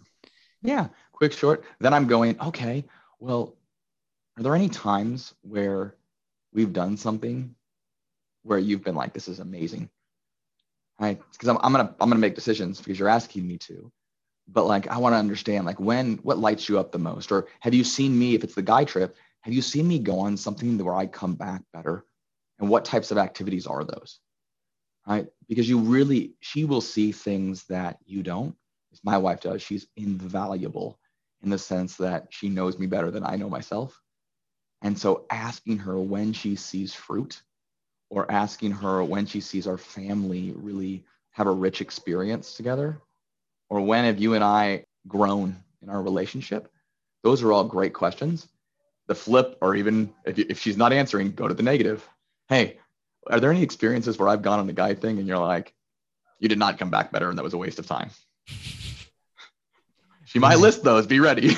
yeah, 0.62 0.88
quick, 1.12 1.32
short. 1.32 1.64
Then 1.80 1.94
I'm 1.94 2.06
going, 2.06 2.38
okay, 2.40 2.84
well, 3.20 3.56
are 4.36 4.42
there 4.42 4.54
any 4.54 4.68
times 4.68 5.34
where 5.42 5.94
we've 6.52 6.72
done 6.72 6.96
something 6.96 7.54
where 8.42 8.58
you've 8.58 8.82
been 8.82 8.94
like, 8.94 9.14
this 9.14 9.28
is 9.28 9.38
amazing? 9.38 9.88
Right? 10.98 11.20
Because 11.32 11.48
I'm, 11.48 11.58
I'm 11.62 11.72
gonna 11.72 11.94
I'm 12.00 12.08
gonna 12.08 12.20
make 12.20 12.34
decisions 12.34 12.78
because 12.78 12.98
you're 12.98 13.08
asking 13.08 13.46
me 13.46 13.58
to. 13.58 13.90
But 14.48 14.66
like 14.66 14.88
I 14.88 14.98
want 14.98 15.14
to 15.14 15.18
understand 15.18 15.66
like 15.66 15.80
when 15.80 16.18
what 16.18 16.38
lights 16.38 16.68
you 16.68 16.78
up 16.78 16.92
the 16.92 16.98
most? 16.98 17.32
Or 17.32 17.46
have 17.60 17.74
you 17.74 17.84
seen 17.84 18.18
me, 18.18 18.34
if 18.34 18.44
it's 18.44 18.54
the 18.54 18.62
guy 18.62 18.84
trip, 18.84 19.16
have 19.42 19.54
you 19.54 19.62
seen 19.62 19.88
me 19.88 19.98
go 19.98 20.20
on 20.20 20.36
something 20.36 20.78
where 20.78 20.94
I 20.94 21.06
come 21.06 21.34
back 21.34 21.62
better? 21.72 22.04
And 22.58 22.68
what 22.68 22.84
types 22.84 23.10
of 23.10 23.18
activities 23.18 23.66
are 23.66 23.84
those? 23.84 24.20
right? 25.06 25.26
Because 25.48 25.68
you 25.68 25.78
really, 25.78 26.34
she 26.40 26.64
will 26.64 26.80
see 26.80 27.12
things 27.12 27.64
that 27.64 27.98
you 28.04 28.22
don't. 28.22 28.54
As 28.92 29.00
my 29.04 29.18
wife 29.18 29.40
does, 29.40 29.62
she's 29.62 29.86
invaluable 29.96 30.98
in 31.42 31.50
the 31.50 31.58
sense 31.58 31.96
that 31.96 32.26
she 32.30 32.48
knows 32.48 32.78
me 32.78 32.86
better 32.86 33.10
than 33.10 33.24
I 33.24 33.36
know 33.36 33.48
myself. 33.48 34.00
And 34.82 34.98
so 34.98 35.26
asking 35.30 35.78
her 35.78 35.98
when 35.98 36.32
she 36.32 36.56
sees 36.56 36.94
fruit 36.94 37.42
or 38.10 38.30
asking 38.30 38.72
her 38.72 39.02
when 39.02 39.26
she 39.26 39.40
sees 39.40 39.66
our 39.66 39.78
family 39.78 40.52
really 40.54 41.04
have 41.30 41.46
a 41.46 41.52
rich 41.52 41.80
experience 41.80 42.54
together, 42.54 43.00
or 43.72 43.80
when 43.80 44.04
have 44.04 44.20
you 44.20 44.34
and 44.34 44.44
I 44.44 44.84
grown 45.08 45.56
in 45.80 45.88
our 45.88 46.02
relationship? 46.02 46.70
Those 47.22 47.42
are 47.42 47.50
all 47.54 47.64
great 47.64 47.94
questions. 47.94 48.46
The 49.06 49.14
flip, 49.14 49.56
or 49.62 49.74
even 49.74 50.12
if, 50.26 50.38
if 50.38 50.60
she's 50.60 50.76
not 50.76 50.92
answering, 50.92 51.32
go 51.32 51.48
to 51.48 51.54
the 51.54 51.62
negative. 51.62 52.06
Hey, 52.50 52.76
are 53.30 53.40
there 53.40 53.50
any 53.50 53.62
experiences 53.62 54.18
where 54.18 54.28
I've 54.28 54.42
gone 54.42 54.58
on 54.58 54.66
the 54.66 54.74
guy 54.74 54.92
thing 54.92 55.18
and 55.18 55.26
you're 55.26 55.38
like, 55.38 55.72
you 56.38 56.50
did 56.50 56.58
not 56.58 56.78
come 56.78 56.90
back 56.90 57.12
better 57.12 57.30
and 57.30 57.38
that 57.38 57.42
was 57.42 57.54
a 57.54 57.58
waste 57.58 57.78
of 57.78 57.86
time? 57.86 58.10
she 60.26 60.38
might 60.38 60.58
list 60.58 60.84
those. 60.84 61.06
Be 61.06 61.20
ready. 61.20 61.56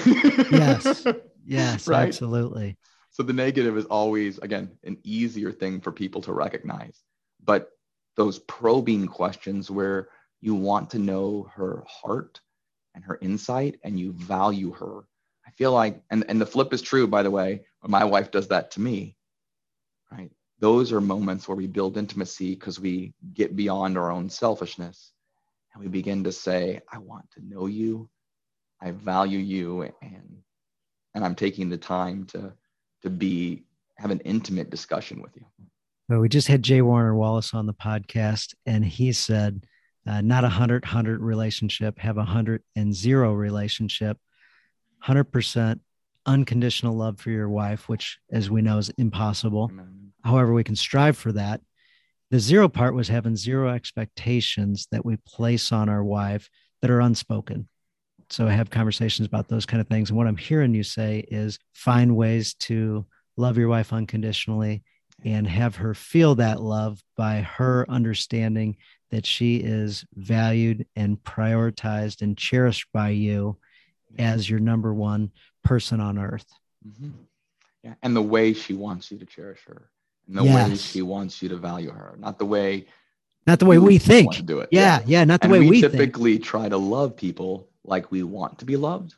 yes. 0.50 1.04
Yes, 1.46 1.86
right? 1.86 2.08
absolutely. 2.08 2.78
So 3.10 3.22
the 3.22 3.34
negative 3.34 3.76
is 3.76 3.84
always, 3.84 4.38
again, 4.38 4.70
an 4.82 4.96
easier 5.04 5.52
thing 5.52 5.82
for 5.82 5.92
people 5.92 6.22
to 6.22 6.32
recognize. 6.32 7.02
But 7.44 7.68
those 8.16 8.38
probing 8.38 9.08
questions 9.08 9.70
where 9.70 10.08
you 10.44 10.54
want 10.54 10.90
to 10.90 10.98
know 10.98 11.50
her 11.54 11.84
heart 11.88 12.40
and 12.94 13.04
her 13.04 13.18
insight 13.20 13.78
and 13.82 13.98
you 13.98 14.12
value 14.12 14.72
her. 14.72 15.04
I 15.46 15.50
feel 15.52 15.72
like, 15.72 16.02
and, 16.10 16.24
and 16.28 16.40
the 16.40 16.46
flip 16.46 16.72
is 16.72 16.82
true, 16.82 17.06
by 17.06 17.22
the 17.22 17.30
way, 17.30 17.64
my 17.82 18.04
wife 18.04 18.30
does 18.30 18.48
that 18.48 18.70
to 18.72 18.80
me, 18.80 19.16
right? 20.10 20.30
those 20.64 20.92
are 20.92 21.00
moments 21.00 21.48
where 21.48 21.56
we 21.56 21.66
build 21.66 21.96
intimacy 21.96 22.54
because 22.54 22.80
we 22.80 23.12
get 23.34 23.56
beyond 23.56 23.98
our 23.98 24.10
own 24.10 24.30
selfishness 24.30 25.12
and 25.72 25.82
we 25.82 25.88
begin 25.88 26.24
to 26.24 26.32
say 26.32 26.80
i 26.92 26.98
want 26.98 27.30
to 27.30 27.46
know 27.46 27.66
you 27.66 28.08
i 28.80 28.90
value 28.90 29.38
you 29.38 29.82
and 30.02 30.38
and 31.14 31.24
i'm 31.24 31.34
taking 31.34 31.68
the 31.68 31.76
time 31.76 32.24
to 32.24 32.52
to 33.02 33.10
be 33.10 33.64
have 33.98 34.10
an 34.10 34.20
intimate 34.20 34.70
discussion 34.70 35.20
with 35.20 35.32
you 35.36 35.44
well 36.08 36.20
we 36.20 36.28
just 36.28 36.48
had 36.48 36.62
J. 36.62 36.82
Warner 36.82 37.14
Wallace 37.14 37.54
on 37.54 37.66
the 37.66 37.74
podcast 37.74 38.54
and 38.66 38.84
he 38.84 39.12
said 39.12 39.66
uh, 40.06 40.20
not 40.20 40.44
a 40.44 40.48
hundred 40.48 40.84
hundred 40.84 41.20
relationship 41.20 41.98
have 41.98 42.18
a 42.18 42.24
hundred 42.24 42.62
and 42.76 42.94
zero 42.94 43.32
relationship 43.32 44.18
100% 45.04 45.80
unconditional 46.26 46.96
love 46.96 47.20
for 47.20 47.30
your 47.30 47.48
wife 47.48 47.88
which 47.88 48.18
as 48.32 48.50
we 48.50 48.62
know 48.62 48.78
is 48.78 48.90
impossible. 48.96 49.68
Amen. 49.70 50.12
However 50.22 50.52
we 50.52 50.64
can 50.64 50.76
strive 50.76 51.16
for 51.16 51.32
that. 51.32 51.60
The 52.30 52.40
zero 52.40 52.68
part 52.68 52.94
was 52.94 53.08
having 53.08 53.36
zero 53.36 53.68
expectations 53.68 54.88
that 54.90 55.04
we 55.04 55.18
place 55.26 55.70
on 55.70 55.88
our 55.88 56.02
wife 56.02 56.48
that 56.80 56.90
are 56.90 57.00
unspoken. 57.00 57.68
So 58.30 58.46
i 58.46 58.52
have 58.52 58.70
conversations 58.70 59.26
about 59.26 59.48
those 59.48 59.66
kind 59.66 59.80
of 59.80 59.88
things. 59.88 60.10
And 60.10 60.16
what 60.16 60.26
i'm 60.26 60.36
hearing 60.36 60.74
you 60.74 60.82
say 60.82 61.24
is 61.28 61.58
find 61.74 62.16
ways 62.16 62.54
to 62.54 63.06
love 63.36 63.58
your 63.58 63.68
wife 63.68 63.92
unconditionally 63.92 64.82
and 65.24 65.46
have 65.46 65.76
her 65.76 65.94
feel 65.94 66.34
that 66.36 66.60
love 66.60 67.02
by 67.16 67.40
her 67.40 67.86
understanding 67.88 68.76
that 69.10 69.24
she 69.24 69.56
is 69.56 70.04
valued 70.14 70.86
and 70.96 71.22
prioritized 71.22 72.20
and 72.20 72.36
cherished 72.36 72.86
by 72.92 73.08
you 73.08 73.56
as 74.18 74.48
your 74.48 74.60
number 74.60 74.92
one 74.92 75.30
person 75.62 76.00
on 76.00 76.18
earth. 76.18 76.46
Mm-hmm. 76.86 77.10
Yeah, 77.82 77.94
and 78.02 78.14
the 78.14 78.22
way 78.22 78.52
she 78.52 78.74
wants 78.74 79.10
you 79.10 79.18
to 79.18 79.26
cherish 79.26 79.60
her 79.66 79.90
and 80.26 80.38
the 80.38 80.44
yes. 80.44 80.68
way 80.68 80.76
she 80.76 81.02
wants 81.02 81.42
you 81.42 81.48
to 81.50 81.56
value 81.56 81.90
her, 81.90 82.16
not 82.18 82.38
the 82.38 82.46
way 82.46 82.86
not 83.46 83.58
the 83.58 83.66
way 83.66 83.78
we 83.78 83.98
think. 83.98 84.32
to 84.34 84.42
do 84.42 84.60
it. 84.60 84.70
Yeah, 84.72 85.00
yeah, 85.00 85.18
yeah 85.18 85.24
not 85.24 85.40
the 85.40 85.46
and 85.46 85.52
way 85.52 85.60
we, 85.60 85.70
we 85.70 85.80
typically 85.82 86.34
think. 86.34 86.44
try 86.44 86.68
to 86.68 86.78
love 86.78 87.16
people 87.16 87.68
like 87.84 88.10
we 88.10 88.22
want 88.22 88.58
to 88.60 88.64
be 88.64 88.76
loved. 88.76 89.14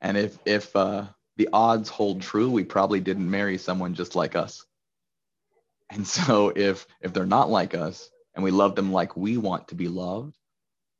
And 0.00 0.16
if 0.16 0.38
if 0.44 0.74
uh, 0.74 1.04
the 1.36 1.48
odds 1.52 1.88
hold 1.88 2.20
true, 2.20 2.50
we 2.50 2.64
probably 2.64 3.00
didn't 3.00 3.30
marry 3.30 3.58
someone 3.58 3.94
just 3.94 4.16
like 4.16 4.34
us. 4.34 4.64
And 5.90 6.06
so 6.06 6.52
if 6.54 6.86
if 7.00 7.12
they're 7.12 7.26
not 7.26 7.50
like 7.50 7.74
us 7.74 8.10
and 8.34 8.44
we 8.44 8.50
love 8.50 8.74
them 8.74 8.92
like 8.92 9.16
we 9.16 9.36
want 9.36 9.68
to 9.68 9.74
be 9.74 9.88
loved, 9.88 10.36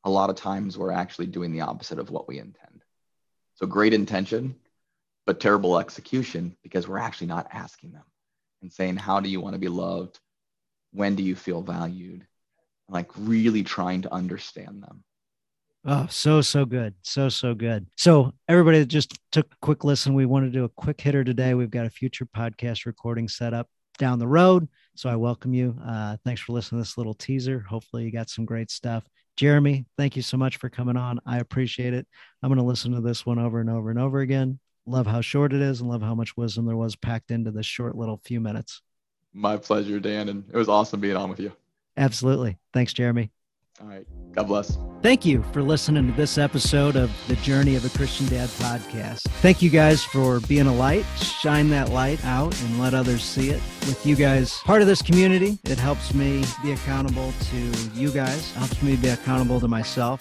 a 0.05 0.11
lot 0.11 0.31
of 0.31 0.37
times 0.37 0.79
we're 0.79 0.93
actually 0.93 1.27
doing 1.27 1.53
the 1.53 1.61
opposite 1.63 1.99
of 1.99 2.11
what 2.11 2.29
we 2.29 2.39
intend. 2.39 2.83
So 3.55 3.67
great 3.67 3.93
intention, 3.93 4.57
but 5.27 5.41
terrible 5.41 5.79
execution 5.79 6.57
because 6.63 6.89
we're 6.89 6.99
actually 6.99 7.27
not 7.27 7.49
asking 7.53 7.93
them 7.93 8.05
and 8.63 8.73
saying, 8.73 8.97
How 8.97 9.21
do 9.21 9.29
you 9.29 9.41
want 9.41 9.55
to 9.55 9.61
be 9.61 9.69
loved? 9.69 10.19
When 10.93 11.17
do 11.17 11.23
you 11.23 11.35
feel 11.35 11.63
valued? 11.63 12.27
Like 12.89 13.11
really 13.17 13.63
trying 13.63 14.03
to 14.03 14.15
understand 14.15 14.83
them. 14.83 15.05
Oh, 15.85 16.07
so, 16.11 16.41
so 16.41 16.65
good. 16.65 16.95
So, 17.03 17.29
so 17.29 17.55
good. 17.55 17.87
So, 17.97 18.33
everybody 18.49 18.81
that 18.81 18.87
just 18.87 19.19
took 19.31 19.47
a 19.47 19.57
quick 19.63 19.85
listen, 19.85 20.15
we 20.15 20.27
want 20.27 20.45
to 20.47 20.51
do 20.51 20.65
a 20.65 20.69
quick 20.69 21.01
hitter 21.01 21.23
today. 21.23 21.55
We've 21.55 21.71
got 21.71 21.87
a 21.87 21.91
future 21.91 22.27
podcast 22.27 22.85
recording 22.85 23.29
set 23.29 23.55
up 23.55 23.69
down 23.99 24.19
the 24.19 24.27
road. 24.27 24.69
So, 24.95 25.11
I 25.11 25.17
welcome 25.17 25.53
you. 25.53 25.77
Uh, 25.85 26.17
thanks 26.25 26.41
for 26.41 26.53
listening 26.53 26.81
to 26.81 26.89
this 26.89 26.97
little 26.97 27.15
teaser. 27.15 27.61
Hopefully, 27.61 28.05
you 28.05 28.11
got 28.11 28.31
some 28.31 28.45
great 28.45 28.71
stuff. 28.71 29.05
Jeremy, 29.37 29.87
thank 29.97 30.17
you 30.17 30.23
so 30.23 30.37
much 30.37 30.57
for 30.57 30.69
coming 30.69 30.97
on. 30.97 31.21
I 31.25 31.39
appreciate 31.39 31.95
it. 31.95 32.07
I'm 32.43 32.49
going 32.49 32.59
to 32.59 32.65
listen 32.65 32.93
to 32.93 33.01
this 33.01 33.25
one 33.25 33.39
over 33.39 33.61
and 33.61 33.71
over 33.71 33.91
and 33.91 33.99
over 33.99 34.21
again 34.21 34.59
love 34.89 35.07
how 35.07 35.21
short 35.21 35.53
it 35.53 35.61
is 35.61 35.81
and 35.81 35.89
love 35.89 36.03
how 36.03 36.15
much 36.15 36.37
wisdom 36.37 36.67
there 36.67 36.77
was 36.77 36.97
packed 36.97 37.31
into 37.31 37.51
this 37.51 37.67
short 37.67 37.97
little 37.97 38.21
few 38.25 38.41
minutes. 38.41 38.83
My 39.33 39.57
pleasure, 39.57 40.01
Dan. 40.01 40.29
And 40.29 40.45
it 40.53 40.57
was 40.57 40.69
awesome 40.69 41.01
being 41.01 41.17
on 41.17 41.29
with 41.29 41.41
you. 41.41 41.53
Absolutely. 41.97 42.59
Thanks, 42.73 42.93
Jeremy. 42.93 43.31
All 43.81 43.87
right. 43.87 44.07
God 44.33 44.49
bless. 44.49 44.77
Thank 45.03 45.25
you 45.25 45.43
for 45.53 45.63
listening 45.63 46.07
to 46.09 46.13
this 46.17 46.39
episode 46.39 46.97
of 46.97 47.11
the 47.29 47.37
Journey 47.37 47.77
of 47.77 47.85
a 47.85 47.97
Christian 47.97 48.27
Dad 48.27 48.49
podcast. 48.49 49.23
Thank 49.41 49.63
you 49.63 49.71
guys 49.71 50.05
for 50.05 50.41
being 50.41 50.67
a 50.67 50.75
light. 50.75 51.05
Shine 51.17 51.71
that 51.71 51.91
light 51.91 52.25
out 52.25 52.61
and 52.63 52.81
let 52.81 52.95
others 52.95 53.23
see 53.23 53.51
it. 53.51 53.63
With 53.87 54.05
you 54.05 54.17
guys 54.17 54.59
part 54.65 54.83
of 54.83 54.89
this 54.89 55.03
community, 55.03 55.59
it 55.65 55.79
helps 55.79 56.13
me 56.13 56.45
be 56.63 56.73
accountable 56.73 57.33
to 57.51 57.57
you 57.95 58.11
guys, 58.11 58.53
helps 58.55 58.83
me 58.83 58.97
be 58.97 59.09
accountable 59.09 59.61
to 59.61 59.69
myself 59.69 60.21